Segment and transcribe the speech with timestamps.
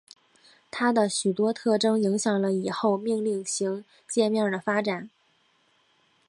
[0.71, 5.11] 它的许多特征影响了以后命令行界面的发展。